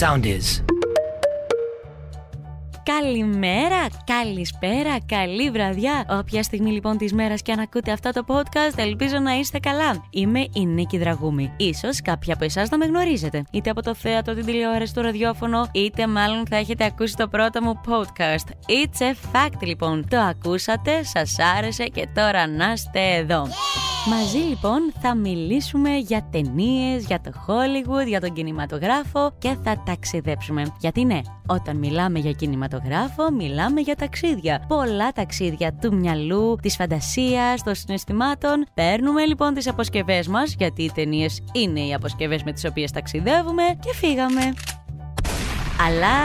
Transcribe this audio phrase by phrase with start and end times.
[0.00, 0.64] sound is.
[2.82, 6.06] Καλημέρα, καλησπέρα, καλή βραδιά.
[6.10, 10.04] Όποια στιγμή λοιπόν της μέρας και αν ακούτε αυτό το podcast, ελπίζω να είστε καλά.
[10.10, 11.52] Είμαι η Νίκη Δραγούμη.
[11.78, 13.44] σω κάποια από εσάς να με γνωρίζετε.
[13.52, 17.62] Είτε από το θέατρο, την τηλεόραση, το ραδιόφωνο, είτε μάλλον θα έχετε ακούσει το πρώτο
[17.62, 18.48] μου podcast.
[18.50, 20.06] It's a fact λοιπόν.
[20.08, 23.46] Το ακούσατε, σας άρεσε και τώρα να είστε εδώ.
[24.08, 30.62] Μαζί λοιπόν θα μιλήσουμε για ταινίες, για το Hollywood, για τον κινηματογράφο και θα ταξιδέψουμε.
[30.80, 34.64] Γιατί ναι, όταν μιλάμε για κινηματογράφο, μιλάμε για ταξίδια.
[34.68, 38.66] Πολλά ταξίδια του μυαλού, της φαντασίας, των συναισθημάτων.
[38.74, 43.62] Παίρνουμε λοιπόν τις αποσκευές μας, γιατί οι ταινίες είναι οι αποσκευές με τις οποίες ταξιδεύουμε
[43.80, 44.54] και φύγαμε.
[45.86, 46.16] Αλλά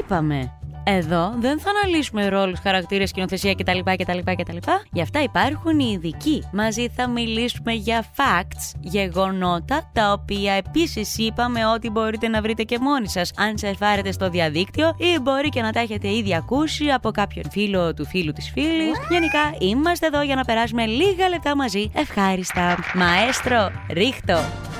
[0.00, 0.52] είπαμε,
[0.84, 4.56] εδώ δεν θα αναλύσουμε ρόλους, χαρακτήρες, σκηνοθεσία κτλ, κτλ, κτλ.
[4.92, 6.42] Γι' αυτά υπάρχουν οι ειδικοί.
[6.52, 12.78] Μαζί θα μιλήσουμε για facts, γεγονότα, τα οποία επίσης είπαμε ότι μπορείτε να βρείτε και
[12.78, 17.10] μόνοι σας αν σερφάρετε στο διαδίκτυο ή μπορεί και να τα έχετε ήδη ακούσει από
[17.10, 18.98] κάποιον φίλο του φίλου της φίλης.
[19.10, 21.90] Γενικά είμαστε εδώ για να περάσουμε λίγα λεπτά μαζί.
[21.94, 22.78] Ευχάριστα.
[22.94, 24.71] Μαέστρο, ρίχτο.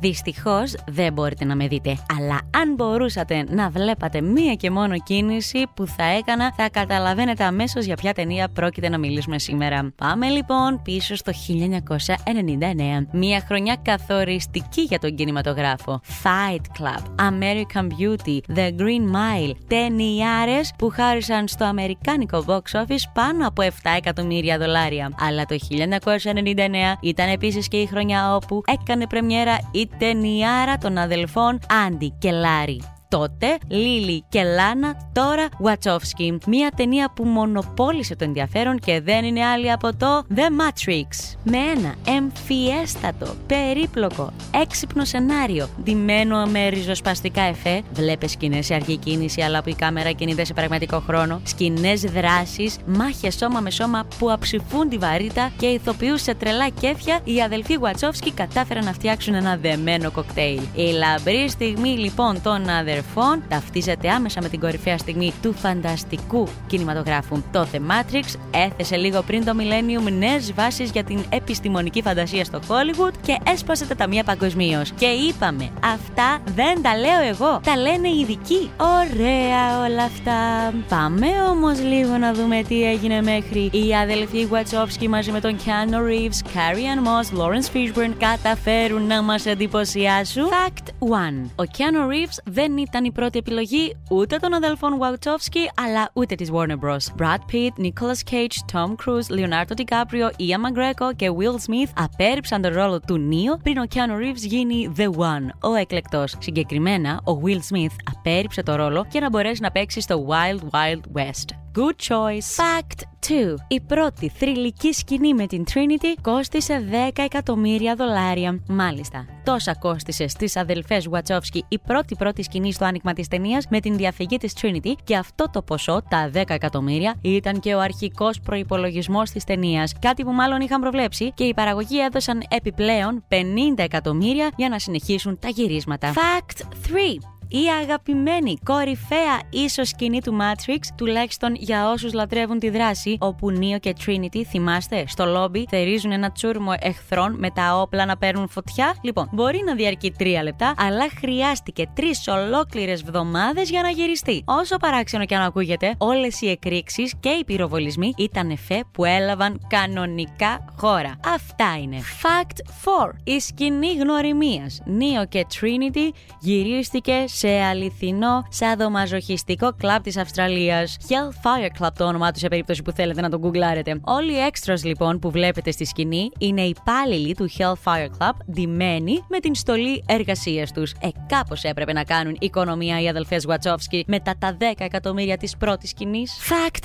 [0.00, 1.96] Δυστυχώς δεν μπορείτε να με δείτε.
[2.18, 7.84] Αλλά αν μπορούσατε να βλέπατε μία και μόνο κίνηση που θα έκανα, θα καταλαβαίνετε αμέσως
[7.84, 9.92] για ποια ταινία πρόκειται να μιλήσουμε σήμερα.
[9.96, 13.06] Πάμε λοιπόν πίσω στο 1999.
[13.12, 16.00] Μία χρονιά καθοριστική για τον κινηματογράφο.
[16.22, 19.52] Fight Club, American Beauty, The Green Mile.
[19.66, 25.12] Ταινιάρες που χάρισαν στο αμερικάνικο box office πάνω από 7 εκατομμύρια δολάρια.
[25.20, 31.58] Αλλά το 1999 ήταν επίσης και η χρονιά όπου έκανε πρεμιέρα η ταινιάρα των αδελφών
[31.86, 36.38] Άντι και Λάρι τότε Λίλι και Λάνα, τώρα Βατσόφσκι.
[36.46, 41.36] Μια ταινία που μονοπόλησε το ενδιαφέρον και δεν είναι άλλη από το The Matrix.
[41.44, 49.42] Με ένα εμφιέστατο, περίπλοκο, έξυπνο σενάριο, ντυμένο με ριζοσπαστικά εφέ, βλέπε σκηνές σε αργή κίνηση
[49.42, 54.30] αλλά που η κάμερα κινείται σε πραγματικό χρόνο, σκηνές δράσει, μάχες σώμα με σώμα που
[54.30, 59.56] αψηφούν τη βαρύτητα και ηθοποιού σε τρελά κέφια, οι αδελφοί Βατσόφσκι κατάφεραν να φτιάξουν ένα
[59.56, 60.60] δεμένο κοκτέιλ.
[60.74, 66.48] Η λαμπρή στιγμή λοιπόν των αδελφών αδερφών ταυτίζεται άμεσα με την κορυφαία στιγμή του φανταστικού
[66.66, 67.42] κινηματογράφου.
[67.52, 72.60] Το The Matrix έθεσε λίγο πριν το Millennium νέες βάσεις για την επιστημονική φαντασία στο
[72.68, 74.90] Hollywood και έσπασε τα ταμεία παγκοσμίως.
[74.90, 78.70] Και είπαμε, αυτά δεν τα λέω εγώ, τα λένε οι ειδικοί.
[78.76, 80.72] Ωραία όλα αυτά.
[80.88, 83.70] Πάμε όμως λίγο να δούμε τι έγινε μέχρι.
[83.72, 89.22] Οι αδελφοί Γουατσόφσκι μαζί με τον Keanu Reeves, Carrie Ann Moss, Lawrence Fishburne καταφέρουν να
[89.22, 90.44] μας εντυπωσιάσουν.
[90.48, 91.64] Fact 1.
[91.64, 96.50] Ο Keanu Reeves δεν ήταν η πρώτη επιλογή ούτε των αδελφών Wachowski αλλά ούτε της
[96.52, 97.22] Warner Bros.
[97.22, 102.72] Brad Pitt, Nicolas Cage, Tom Cruise, Leonardo DiCaprio, Ian McGregor και Will Smith απέρριψαν τον
[102.72, 106.36] ρόλο του Νίο πριν ο Keanu Reeves γίνει The One, ο εκλεκτός.
[106.38, 111.20] Συγκεκριμένα, ο Will Smith απέρριψε το ρόλο για να μπορέσει να παίξει στο Wild Wild
[111.20, 111.67] West.
[111.78, 112.48] Good choice.
[112.60, 113.54] Fact 2.
[113.68, 116.84] Η πρώτη θρηλυκή σκηνή με την Trinity κόστισε
[117.14, 118.60] 10 εκατομμύρια δολάρια.
[118.68, 123.80] Μάλιστα, τόσα κόστισε στις αδελφές Wachowski η πρώτη πρώτη σκηνή στο άνοιγμα της ταινίας με
[123.80, 128.40] την διαφυγή της Trinity και αυτό το ποσό, τα 10 εκατομμύρια, ήταν και ο αρχικός
[128.40, 129.92] προπολογισμό της ταινίας.
[129.98, 133.34] Κάτι που μάλλον είχαν προβλέψει και οι παραγωγοί έδωσαν επιπλέον 50
[133.76, 136.12] εκατομμύρια για να συνεχίσουν τα γυρίσματα.
[136.12, 143.16] Fact 3 η αγαπημένη κορυφαία ίσως σκηνή του Matrix, τουλάχιστον για όσους λατρεύουν τη δράση,
[143.20, 148.16] όπου Νίο και Trinity, θυμάστε, στο λόμπι θερίζουν ένα τσούρμο εχθρών με τα όπλα να
[148.16, 148.96] παίρνουν φωτιά.
[149.02, 154.42] Λοιπόν, μπορεί να διαρκεί τρία λεπτά, αλλά χρειάστηκε τρεις ολόκληρες βδομάδες για να γυριστεί.
[154.44, 159.66] Όσο παράξενο και αν ακούγεται, όλες οι εκρήξεις και οι πυροβολισμοί ήταν εφέ που έλαβαν
[159.68, 161.20] κανονικά χώρα.
[161.34, 161.96] Αυτά είναι.
[162.22, 163.12] Fact 4.
[163.24, 170.96] Η σκηνή γνωριμίας Νίο και Trinity γυρίστηκε σε αληθινό σαδομαζοχιστικό κλαμπ της Αυστραλίας.
[171.08, 174.00] Hellfire Club το όνομά του σε περίπτωση που θέλετε να τον γκουγκλάρετε.
[174.04, 179.38] Όλοι οι extras λοιπόν που βλέπετε στη σκηνή είναι υπάλληλοι του Hellfire Club, ντυμένοι με
[179.38, 180.92] την στολή εργασίας τους.
[180.92, 185.90] Ε, κάπως έπρεπε να κάνουν οικονομία οι αδελφές Βατσόφσκι μετά τα 10 εκατομμύρια της πρώτης
[185.90, 186.38] σκηνής.
[186.48, 186.84] Fact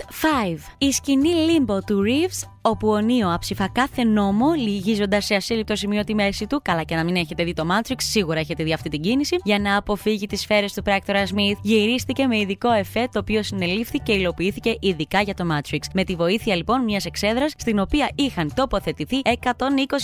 [0.55, 0.57] 5.
[0.77, 6.03] Η σκηνή Limbo του Reeves όπου ο Νίο αψηφά κάθε νόμο, λυγίζοντας σε ασύλληπτο σημείο
[6.03, 6.59] τη μέση του.
[6.63, 9.59] Καλά και να μην έχετε δει το Matrix, σίγουρα έχετε δει αυτή την κίνηση, για
[9.59, 14.13] να αποφύγει τις σφαίρες του πράκτορα Smith γυρίστηκε με ειδικό εφέ το οποίο συνελήφθη και
[14.13, 15.79] υλοποιήθηκε ειδικά για το Matrix.
[15.93, 19.29] Με τη βοήθεια λοιπόν μιας εξέδρας στην οποία είχαν τοποθετηθεί 120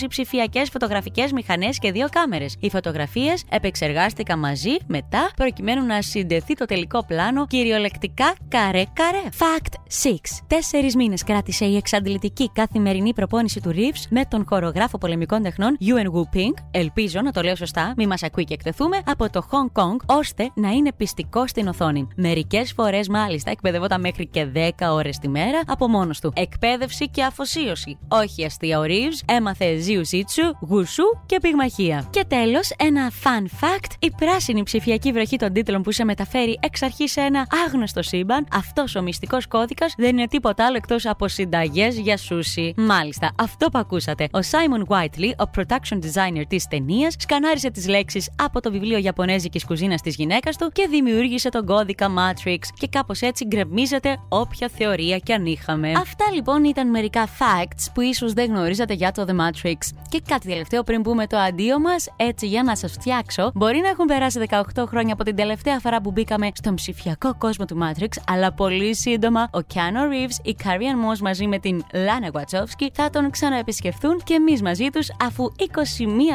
[0.08, 2.56] ψηφιακές φωτογραφικές μηχανές και δύο κάμερες.
[2.60, 9.22] Οι φωτογραφίες επεξεργάστηκαν μαζί μετά προκειμένου να συνδεθεί το τελικό πλάνο κυριολεκτικά καρέ-καρέ.
[9.38, 9.72] Fact
[10.04, 10.14] 6.
[10.46, 16.06] Τέσσερις μήνες κράτησε η εξαντλητική καθημερινή προπόνηση του Reeves με τον χορογράφο πολεμικών τεχνών Yuen
[16.06, 19.82] Wu Ping, ελπίζω να το λέω σωστά, μη μας ακούει και εκτεθούμε, από το Hong
[19.82, 22.08] Kong, ώστε να είναι πιστικό στην οθόνη.
[22.16, 26.32] Μερικές φορές μάλιστα εκπαιδευόταν μέχρι και 10 ώρες τη μέρα από μόνος του.
[26.36, 27.98] Εκπαίδευση και αφοσίωση.
[28.08, 32.06] Όχι αστεία ο Reeves, έμαθε ζιουζίτσου, γουσού και πυγμαχία.
[32.10, 36.82] Και τέλος, ένα fun fact: η πράσινη ψηφιακή βροχή των τίτλων που σε μεταφέρει εξ
[36.82, 41.28] αρχής σε ένα άγνωστο σύμπαν, αυτός ο μυστικός κώδικας δεν είναι τίποτα άλλο εκτός από
[41.28, 42.74] συνταγές για σούσι.
[42.76, 44.24] Μάλιστα, αυτό που ακούσατε.
[44.24, 49.64] Ο Simon Whiteley, ο production designer της ταινίας, σκανάρισε τις λέξεις από το βιβλίο Ιαπωνέζικης
[49.64, 52.58] κουζίνας της γυναίκας του και δημιούργησε τον κώδικα Matrix.
[52.78, 55.92] Και κάπως έτσι γκρεμίζεται όποια θεωρία κι αν είχαμε.
[55.96, 59.76] Αυτά λοιπόν ήταν μερικά facts που ίσως δεν γνωρίζατε για το The Matrix.
[60.08, 63.88] Και κάτι τελευταίο πριν πούμε το αντίο μας, έτσι για να σας φτιάξω, μπορεί να
[63.88, 68.08] έχουν περάσει 18 χρόνια από την τελευταία φορά που μπήκαμε στον ψηφιακό κόσμο του Matrix,
[68.26, 73.10] αλλά πολύ σύντομα ο Keanu Reeves, η Carrie Moss μαζί με την Lana Wachowski θα
[73.10, 75.64] τον ξαναεπισκεφθούν και εμείς μαζί τους, αφού 21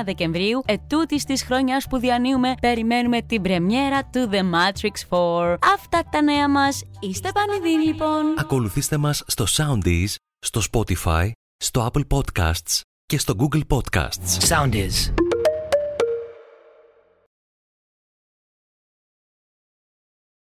[0.06, 3.42] Δεκεμβρίου, ετούτης της χρονιάς που διανύουμε, περιμένουμε την
[3.76, 5.56] πρεμιέρα του The Matrix 4.
[5.74, 6.84] Αυτά τα νέα μας.
[7.00, 8.36] Είστε πανηδοί λοιπόν.
[8.38, 14.48] Ακολουθήστε μας στο Soundees, στο Spotify, στο Apple Podcasts και στο Google Podcasts.
[14.50, 15.14] Sound is.